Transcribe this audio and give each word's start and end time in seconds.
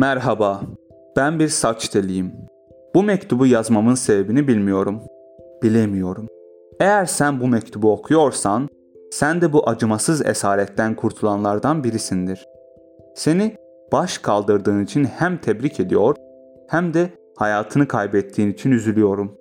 Merhaba, 0.00 0.60
ben 1.16 1.38
bir 1.38 1.48
saç 1.48 1.88
teliyim. 1.88 2.32
Bu 2.94 3.02
mektubu 3.02 3.46
yazmamın 3.46 3.94
sebebini 3.94 4.48
bilmiyorum. 4.48 5.00
Bilemiyorum. 5.62 6.28
Eğer 6.80 7.06
sen 7.06 7.40
bu 7.40 7.48
mektubu 7.48 7.92
okuyorsan, 7.92 8.68
sen 9.10 9.40
de 9.40 9.52
bu 9.52 9.68
acımasız 9.68 10.26
esaretten 10.26 10.94
kurtulanlardan 10.94 11.84
birisindir. 11.84 12.46
Seni 13.14 13.56
baş 13.92 14.18
kaldırdığın 14.18 14.84
için 14.84 15.04
hem 15.04 15.38
tebrik 15.38 15.80
ediyor, 15.80 16.16
hem 16.68 16.94
de 16.94 17.08
hayatını 17.36 17.88
kaybettiğin 17.88 18.52
için 18.52 18.70
üzülüyorum. 18.70 19.38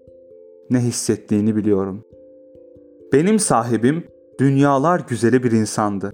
Ne 0.70 0.80
hissettiğini 0.80 1.55
biliyorum. 1.55 2.04
Benim 3.14 3.39
sahibim 3.39 4.07
dünyalar 4.39 5.02
güzeli 5.07 5.44
bir 5.44 5.52
insandı. 5.52 6.12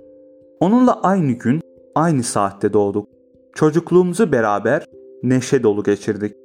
Onunla 0.59 1.01
aynı 1.01 1.31
gün, 1.31 1.61
aynı 1.95 2.23
saatte 2.23 2.73
doğduk. 2.73 3.14
Çocukluğumuzu 3.55 4.31
beraber 4.31 4.85
neşe 5.23 5.63
dolu 5.63 5.83
geçirdik. 5.83 6.35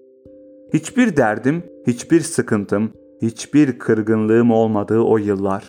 Hiçbir 0.74 1.16
derdim, 1.16 1.62
hiçbir 1.86 2.20
sıkıntım, 2.20 2.92
hiçbir 3.22 3.78
kırgınlığım 3.78 4.50
olmadığı 4.50 5.00
o 5.00 5.18
yıllar. 5.18 5.68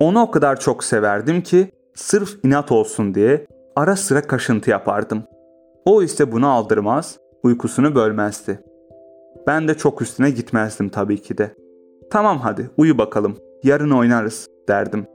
Onu 0.00 0.22
o 0.22 0.30
kadar 0.30 0.60
çok 0.60 0.84
severdim 0.84 1.42
ki 1.42 1.68
sırf 1.94 2.44
inat 2.44 2.72
olsun 2.72 3.14
diye 3.14 3.46
ara 3.76 3.96
sıra 3.96 4.22
kaşıntı 4.22 4.70
yapardım. 4.70 5.22
O 5.84 6.02
ise 6.02 6.32
bunu 6.32 6.48
aldırmaz, 6.48 7.18
uykusunu 7.42 7.94
bölmezdi. 7.94 8.60
Ben 9.46 9.68
de 9.68 9.74
çok 9.74 10.02
üstüne 10.02 10.30
gitmezdim 10.30 10.88
tabii 10.88 11.22
ki 11.22 11.38
de. 11.38 11.54
Tamam 12.10 12.38
hadi 12.38 12.70
uyu 12.76 12.98
bakalım, 12.98 13.36
yarın 13.62 13.90
oynarız 13.90 14.48
derdim. 14.68 15.06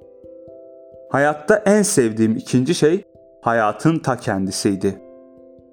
Hayatta 1.12 1.56
en 1.66 1.82
sevdiğim 1.82 2.38
ikinci 2.38 2.76
şey 2.76 3.04
hayatın 3.44 4.00
ta 4.00 4.18
kendisiydi. 4.18 5.00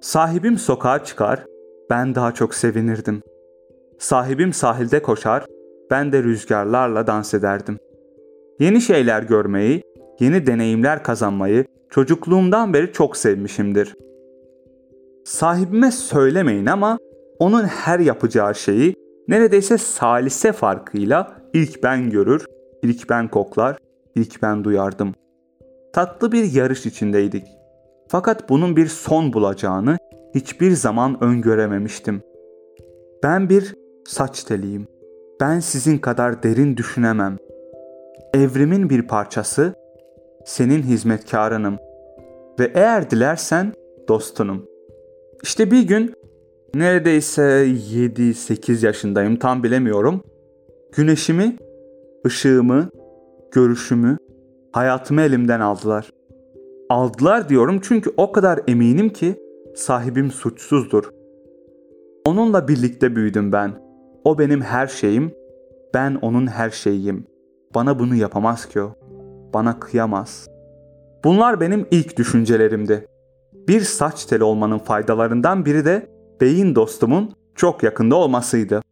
Sahibim 0.00 0.58
sokağa 0.58 1.04
çıkar, 1.04 1.44
ben 1.90 2.14
daha 2.14 2.34
çok 2.34 2.54
sevinirdim. 2.54 3.22
Sahibim 3.98 4.52
sahilde 4.52 5.02
koşar, 5.02 5.46
ben 5.90 6.12
de 6.12 6.22
rüzgarlarla 6.22 7.06
dans 7.06 7.34
ederdim. 7.34 7.78
Yeni 8.60 8.80
şeyler 8.80 9.22
görmeyi, 9.22 9.82
yeni 10.20 10.46
deneyimler 10.46 11.02
kazanmayı 11.02 11.64
çocukluğumdan 11.90 12.74
beri 12.74 12.92
çok 12.92 13.16
sevmişimdir. 13.16 13.94
Sahibime 15.24 15.90
söylemeyin 15.90 16.66
ama 16.66 16.98
onun 17.38 17.64
her 17.64 17.98
yapacağı 17.98 18.54
şeyi 18.54 18.94
neredeyse 19.28 19.78
salise 19.78 20.52
farkıyla 20.52 21.32
ilk 21.52 21.82
ben 21.82 22.10
görür, 22.10 22.46
ilk 22.82 23.10
ben 23.10 23.28
koklar, 23.28 23.78
ilk 24.14 24.42
ben 24.42 24.64
duyardım. 24.64 25.14
Tatlı 25.92 26.32
bir 26.32 26.52
yarış 26.52 26.86
içindeydik. 26.86 27.59
Fakat 28.10 28.48
bunun 28.48 28.76
bir 28.76 28.86
son 28.86 29.32
bulacağını 29.32 29.98
hiçbir 30.34 30.70
zaman 30.70 31.24
öngörememiştim. 31.24 32.22
Ben 33.22 33.48
bir 33.48 33.74
saç 34.06 34.44
teliyim. 34.44 34.86
Ben 35.40 35.60
sizin 35.60 35.98
kadar 35.98 36.42
derin 36.42 36.76
düşünemem. 36.76 37.38
Evrimin 38.34 38.90
bir 38.90 39.02
parçası, 39.02 39.74
senin 40.44 40.82
hizmetkarınım 40.82 41.78
ve 42.60 42.72
eğer 42.74 43.10
dilersen 43.10 43.72
dostunum. 44.08 44.66
İşte 45.42 45.70
bir 45.70 45.82
gün 45.82 46.14
neredeyse 46.74 47.42
7-8 47.42 48.86
yaşındayım 48.86 49.36
tam 49.36 49.62
bilemiyorum. 49.62 50.22
Güneşimi, 50.92 51.56
ışığımı, 52.26 52.90
görüşümü, 53.52 54.18
hayatımı 54.72 55.20
elimden 55.20 55.60
aldılar. 55.60 56.19
Aldılar 56.90 57.48
diyorum 57.48 57.80
çünkü 57.82 58.10
o 58.16 58.32
kadar 58.32 58.60
eminim 58.68 59.08
ki 59.08 59.40
sahibim 59.74 60.30
suçsuzdur. 60.30 61.10
Onunla 62.26 62.68
birlikte 62.68 63.16
büyüdüm 63.16 63.52
ben. 63.52 63.82
O 64.24 64.38
benim 64.38 64.60
her 64.60 64.86
şeyim, 64.86 65.32
ben 65.94 66.18
onun 66.22 66.46
her 66.46 66.70
şeyiyim. 66.70 67.26
Bana 67.74 67.98
bunu 67.98 68.14
yapamaz 68.14 68.66
ki 68.66 68.80
o. 68.82 68.92
Bana 69.54 69.80
kıyamaz. 69.80 70.48
Bunlar 71.24 71.60
benim 71.60 71.86
ilk 71.90 72.16
düşüncelerimdi. 72.16 73.06
Bir 73.68 73.80
saç 73.80 74.24
teli 74.24 74.44
olmanın 74.44 74.78
faydalarından 74.78 75.64
biri 75.64 75.84
de 75.84 76.10
beyin 76.40 76.74
dostumun 76.74 77.32
çok 77.54 77.82
yakında 77.82 78.16
olmasıydı. 78.16 78.82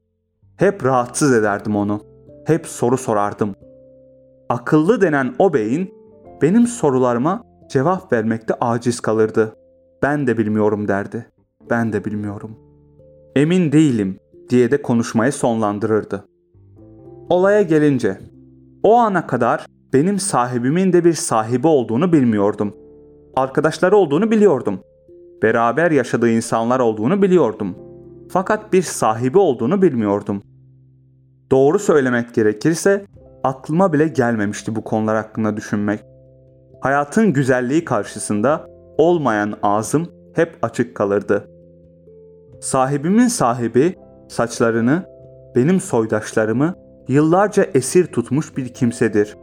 Hep 0.56 0.84
rahatsız 0.84 1.32
ederdim 1.32 1.76
onu. 1.76 2.00
Hep 2.46 2.66
soru 2.66 2.96
sorardım. 2.96 3.54
Akıllı 4.48 5.00
denen 5.00 5.34
o 5.38 5.54
beyin 5.54 5.94
benim 6.42 6.66
sorularıma 6.66 7.47
cevap 7.68 8.12
vermekte 8.12 8.54
aciz 8.60 9.00
kalırdı. 9.00 9.56
Ben 10.02 10.26
de 10.26 10.38
bilmiyorum 10.38 10.88
derdi. 10.88 11.26
Ben 11.70 11.92
de 11.92 12.04
bilmiyorum. 12.04 12.56
Emin 13.36 13.72
değilim 13.72 14.18
diye 14.48 14.70
de 14.70 14.82
konuşmayı 14.82 15.32
sonlandırırdı. 15.32 16.24
Olaya 17.28 17.62
gelince, 17.62 18.18
o 18.82 18.96
ana 18.96 19.26
kadar 19.26 19.66
benim 19.92 20.18
sahibimin 20.18 20.92
de 20.92 21.04
bir 21.04 21.12
sahibi 21.12 21.66
olduğunu 21.66 22.12
bilmiyordum. 22.12 22.74
Arkadaşları 23.36 23.96
olduğunu 23.96 24.30
biliyordum. 24.30 24.80
Beraber 25.42 25.90
yaşadığı 25.90 26.30
insanlar 26.30 26.80
olduğunu 26.80 27.22
biliyordum. 27.22 27.74
Fakat 28.28 28.72
bir 28.72 28.82
sahibi 28.82 29.38
olduğunu 29.38 29.82
bilmiyordum. 29.82 30.42
Doğru 31.50 31.78
söylemek 31.78 32.34
gerekirse 32.34 33.04
aklıma 33.44 33.92
bile 33.92 34.08
gelmemişti 34.08 34.76
bu 34.76 34.84
konular 34.84 35.16
hakkında 35.16 35.56
düşünmek. 35.56 36.00
Hayatın 36.80 37.32
güzelliği 37.32 37.84
karşısında 37.84 38.66
olmayan 38.98 39.54
ağzım 39.62 40.06
hep 40.34 40.58
açık 40.62 40.94
kalırdı. 40.94 41.48
Sahibimin 42.60 43.28
sahibi 43.28 43.96
saçlarını, 44.28 45.02
benim 45.56 45.80
soydaşlarımı 45.80 46.74
yıllarca 47.08 47.66
esir 47.74 48.06
tutmuş 48.06 48.56
bir 48.56 48.68
kimsedir. 48.68 49.36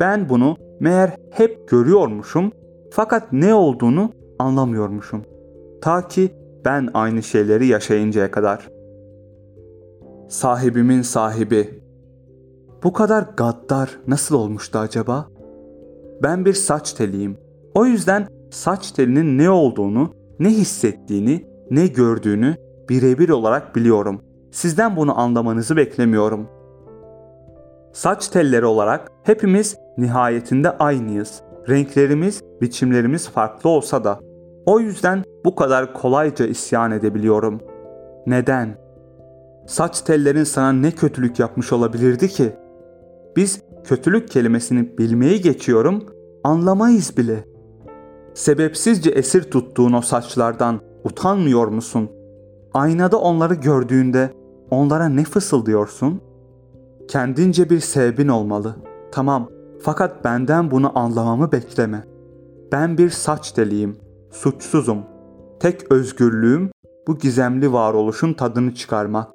Ben 0.00 0.28
bunu 0.28 0.56
meğer 0.80 1.16
hep 1.30 1.68
görüyormuşum 1.68 2.52
fakat 2.90 3.32
ne 3.32 3.54
olduğunu 3.54 4.12
anlamıyormuşum. 4.38 5.24
Ta 5.82 6.08
ki 6.08 6.34
ben 6.64 6.88
aynı 6.94 7.22
şeyleri 7.22 7.66
yaşayıncaya 7.66 8.30
kadar. 8.30 8.68
Sahibimin 10.28 11.02
sahibi. 11.02 11.82
Bu 12.84 12.92
kadar 12.92 13.22
gaddar 13.36 13.98
nasıl 14.06 14.34
olmuştu 14.34 14.78
acaba? 14.78 15.28
Ben 16.22 16.44
bir 16.44 16.52
saç 16.52 16.92
teliyim. 16.92 17.38
O 17.74 17.86
yüzden 17.86 18.26
saç 18.50 18.92
telinin 18.92 19.38
ne 19.38 19.50
olduğunu, 19.50 20.14
ne 20.38 20.48
hissettiğini, 20.48 21.46
ne 21.70 21.86
gördüğünü 21.86 22.56
birebir 22.88 23.28
olarak 23.28 23.76
biliyorum. 23.76 24.20
Sizden 24.50 24.96
bunu 24.96 25.20
anlamanızı 25.20 25.76
beklemiyorum. 25.76 26.48
Saç 27.92 28.28
telleri 28.28 28.66
olarak 28.66 29.10
hepimiz 29.22 29.76
nihayetinde 29.98 30.70
aynıyız. 30.70 31.42
Renklerimiz, 31.68 32.42
biçimlerimiz 32.60 33.28
farklı 33.28 33.70
olsa 33.70 34.04
da 34.04 34.18
o 34.66 34.80
yüzden 34.80 35.24
bu 35.44 35.54
kadar 35.54 35.92
kolayca 35.92 36.46
isyan 36.46 36.90
edebiliyorum. 36.90 37.60
Neden? 38.26 38.78
Saç 39.66 40.00
tellerin 40.00 40.44
sana 40.44 40.72
ne 40.72 40.90
kötülük 40.90 41.38
yapmış 41.38 41.72
olabilirdi 41.72 42.28
ki? 42.28 42.52
Biz 43.36 43.62
kötülük 43.84 44.28
kelimesini 44.28 44.98
bilmeyi 44.98 45.40
geçiyorum, 45.40 46.04
anlamayız 46.44 47.16
bile. 47.16 47.44
Sebepsizce 48.34 49.10
esir 49.10 49.42
tuttuğun 49.42 49.92
o 49.92 50.00
saçlardan 50.00 50.80
utanmıyor 51.04 51.68
musun? 51.68 52.10
Aynada 52.74 53.20
onları 53.20 53.54
gördüğünde 53.54 54.30
onlara 54.70 55.08
ne 55.08 55.24
fısıldıyorsun? 55.24 56.20
Kendince 57.08 57.70
bir 57.70 57.80
sebebin 57.80 58.28
olmalı. 58.28 58.76
Tamam, 59.12 59.48
fakat 59.82 60.24
benden 60.24 60.70
bunu 60.70 60.98
anlamamı 60.98 61.52
bekleme. 61.52 62.04
Ben 62.72 62.98
bir 62.98 63.10
saç 63.10 63.56
deliyim, 63.56 63.96
suçsuzum. 64.30 64.98
Tek 65.60 65.92
özgürlüğüm 65.92 66.70
bu 67.06 67.18
gizemli 67.18 67.72
varoluşun 67.72 68.32
tadını 68.32 68.74
çıkarmak. 68.74 69.30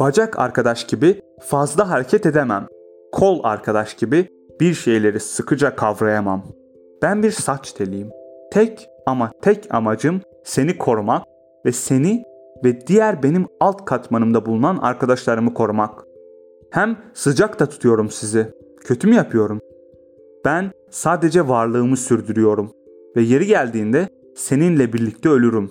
Bacak 0.00 0.38
arkadaş 0.38 0.86
gibi 0.86 1.20
fazla 1.40 1.90
hareket 1.90 2.26
edemem. 2.26 2.66
Kol 3.14 3.40
arkadaş 3.42 3.94
gibi 3.94 4.28
bir 4.60 4.74
şeyleri 4.74 5.20
sıkıca 5.20 5.76
kavrayamam. 5.76 6.42
Ben 7.02 7.22
bir 7.22 7.30
saç 7.30 7.72
teliyim. 7.72 8.10
Tek 8.52 8.88
ama 9.06 9.32
tek 9.42 9.74
amacım 9.74 10.20
seni 10.44 10.78
korumak 10.78 11.22
ve 11.66 11.72
seni 11.72 12.24
ve 12.64 12.86
diğer 12.86 13.22
benim 13.22 13.46
alt 13.60 13.84
katmanımda 13.84 14.46
bulunan 14.46 14.76
arkadaşlarımı 14.76 15.54
korumak. 15.54 16.04
Hem 16.70 16.98
sıcak 17.14 17.60
da 17.60 17.66
tutuyorum 17.66 18.10
sizi. 18.10 18.52
Kötü 18.84 19.08
mü 19.08 19.14
yapıyorum? 19.14 19.60
Ben 20.44 20.70
sadece 20.90 21.48
varlığımı 21.48 21.96
sürdürüyorum 21.96 22.70
ve 23.16 23.22
yeri 23.22 23.46
geldiğinde 23.46 24.08
seninle 24.36 24.92
birlikte 24.92 25.28
ölürüm. 25.28 25.70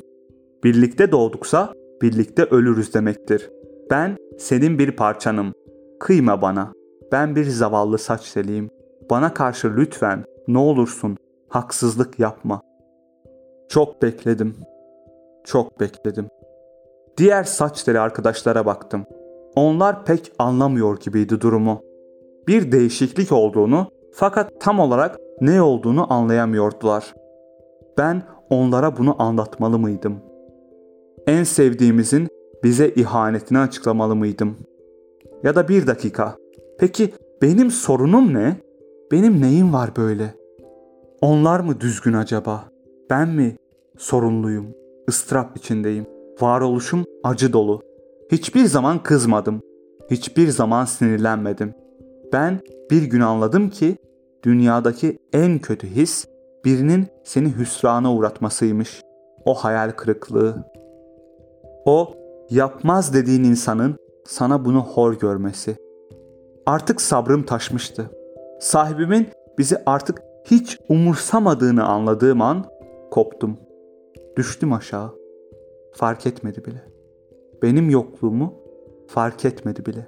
Birlikte 0.63 1.11
doğduksa 1.11 1.73
birlikte 2.01 2.43
ölürüz 2.43 2.93
demektir. 2.93 3.49
Ben 3.91 4.17
senin 4.37 4.79
bir 4.79 4.91
parçanım. 4.91 5.53
Kıyma 5.99 6.41
bana. 6.41 6.82
Ben 7.13 7.35
bir 7.35 7.45
zavallı 7.45 7.97
saç 7.97 8.33
teliyim. 8.33 8.69
Bana 9.09 9.33
karşı 9.33 9.77
lütfen 9.77 10.23
ne 10.47 10.57
olursun 10.57 11.17
haksızlık 11.49 12.19
yapma. 12.19 12.61
Çok 13.69 14.01
bekledim. 14.01 14.55
Çok 15.43 15.79
bekledim. 15.79 16.27
Diğer 17.17 17.43
saç 17.43 17.83
teli 17.83 17.99
arkadaşlara 17.99 18.65
baktım. 18.65 19.05
Onlar 19.55 20.05
pek 20.05 20.31
anlamıyor 20.39 20.99
gibiydi 20.99 21.41
durumu. 21.41 21.81
Bir 22.47 22.71
değişiklik 22.71 23.31
olduğunu 23.31 23.87
fakat 24.13 24.51
tam 24.59 24.79
olarak 24.79 25.17
ne 25.41 25.61
olduğunu 25.61 26.13
anlayamıyordular. 26.13 27.13
Ben 27.97 28.23
onlara 28.49 28.97
bunu 28.97 29.21
anlatmalı 29.21 29.79
mıydım? 29.79 30.19
En 31.27 31.43
sevdiğimizin 31.43 32.27
bize 32.63 32.89
ihanetini 32.89 33.59
açıklamalı 33.59 34.15
mıydım? 34.15 34.57
Ya 35.43 35.55
da 35.55 35.67
bir 35.67 35.87
dakika. 35.87 36.42
Peki 36.79 37.13
benim 37.41 37.71
sorunum 37.71 38.33
ne? 38.33 38.57
Benim 39.11 39.41
neyim 39.41 39.73
var 39.73 39.91
böyle? 39.97 40.35
Onlar 41.21 41.59
mı 41.59 41.81
düzgün 41.81 42.13
acaba? 42.13 42.63
Ben 43.09 43.29
mi 43.29 43.55
sorunluyum? 43.97 44.65
Istırap 45.07 45.57
içindeyim. 45.57 46.05
Varoluşum 46.41 47.05
acı 47.23 47.53
dolu. 47.53 47.81
Hiçbir 48.31 48.65
zaman 48.65 49.03
kızmadım. 49.03 49.61
Hiçbir 50.11 50.47
zaman 50.47 50.85
sinirlenmedim. 50.85 51.73
Ben 52.33 52.59
bir 52.91 53.03
gün 53.03 53.21
anladım 53.21 53.69
ki 53.69 53.97
dünyadaki 54.43 55.17
en 55.33 55.59
kötü 55.59 55.87
his 55.87 56.27
birinin 56.65 57.07
seni 57.23 57.55
hüsrana 57.57 58.13
uğratmasıymış. 58.13 59.01
O 59.45 59.53
hayal 59.53 59.91
kırıklığı. 59.91 60.63
O 61.85 62.13
yapmaz 62.49 63.13
dediğin 63.13 63.43
insanın 63.43 63.95
sana 64.25 64.65
bunu 64.65 64.79
hor 64.79 65.19
görmesi. 65.19 65.82
Artık 66.65 67.01
sabrım 67.01 67.43
taşmıştı. 67.43 68.09
Sahibimin 68.59 69.27
bizi 69.57 69.77
artık 69.85 70.21
hiç 70.45 70.79
umursamadığını 70.89 71.85
anladığım 71.85 72.41
an 72.41 72.65
koptum. 73.11 73.57
Düştüm 74.37 74.73
aşağı. 74.73 75.11
Fark 75.93 76.25
etmedi 76.25 76.65
bile. 76.65 76.83
Benim 77.61 77.89
yokluğumu 77.89 78.53
fark 79.07 79.45
etmedi 79.45 79.85
bile. 79.85 80.07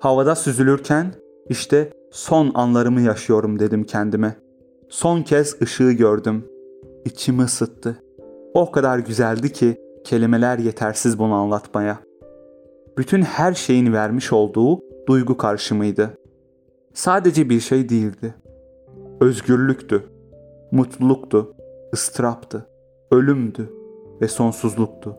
Havada 0.00 0.34
süzülürken 0.34 1.14
işte 1.48 1.92
son 2.10 2.50
anlarımı 2.54 3.00
yaşıyorum 3.00 3.58
dedim 3.58 3.84
kendime. 3.84 4.36
Son 4.88 5.22
kez 5.22 5.62
ışığı 5.62 5.92
gördüm. 5.92 6.44
İçimi 7.04 7.42
ısıttı. 7.42 8.02
O 8.54 8.70
kadar 8.70 8.98
güzeldi 8.98 9.52
ki 9.52 9.76
kelimeler 10.04 10.58
yetersiz 10.58 11.18
bunu 11.18 11.34
anlatmaya. 11.34 11.98
Bütün 12.98 13.22
her 13.22 13.54
şeyin 13.54 13.92
vermiş 13.92 14.32
olduğu 14.32 14.85
duygu 15.06 15.36
karşımıydı. 15.36 16.18
Sadece 16.94 17.50
bir 17.50 17.60
şey 17.60 17.88
değildi. 17.88 18.34
Özgürlüktü, 19.20 20.06
mutluluktu, 20.72 21.54
ıstıraptı, 21.94 22.66
ölümdü 23.10 23.70
ve 24.20 24.28
sonsuzluktu. 24.28 25.14